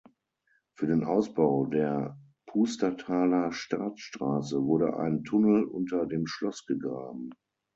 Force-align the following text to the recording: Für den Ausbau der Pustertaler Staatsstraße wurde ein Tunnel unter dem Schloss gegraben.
Für 0.73 0.87
den 0.87 1.03
Ausbau 1.03 1.67
der 1.67 2.19
Pustertaler 2.47 3.51
Staatsstraße 3.51 4.63
wurde 4.63 4.97
ein 4.97 5.23
Tunnel 5.23 5.63
unter 5.63 6.07
dem 6.07 6.25
Schloss 6.25 6.65
gegraben. 6.65 7.29